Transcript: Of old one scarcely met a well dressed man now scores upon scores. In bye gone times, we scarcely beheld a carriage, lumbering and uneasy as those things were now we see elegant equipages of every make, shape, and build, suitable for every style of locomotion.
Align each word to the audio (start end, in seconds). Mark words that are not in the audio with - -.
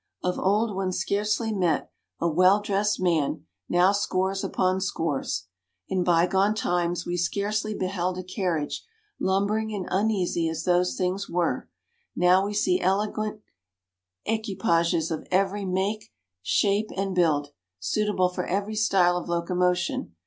Of 0.23 0.39
old 0.39 0.75
one 0.75 0.91
scarcely 0.91 1.51
met 1.53 1.91
a 2.19 2.27
well 2.27 2.59
dressed 2.59 2.99
man 2.99 3.45
now 3.69 3.91
scores 3.91 4.43
upon 4.43 4.81
scores. 4.81 5.45
In 5.89 6.03
bye 6.03 6.25
gone 6.25 6.55
times, 6.55 7.05
we 7.05 7.15
scarcely 7.17 7.75
beheld 7.75 8.17
a 8.17 8.23
carriage, 8.23 8.83
lumbering 9.19 9.71
and 9.75 9.87
uneasy 9.91 10.49
as 10.49 10.63
those 10.63 10.95
things 10.95 11.29
were 11.29 11.69
now 12.15 12.43
we 12.43 12.55
see 12.55 12.81
elegant 12.81 13.41
equipages 14.25 15.11
of 15.11 15.27
every 15.29 15.65
make, 15.65 16.11
shape, 16.41 16.89
and 16.97 17.13
build, 17.13 17.51
suitable 17.77 18.29
for 18.29 18.47
every 18.47 18.73
style 18.75 19.17
of 19.17 19.29
locomotion. 19.29 20.15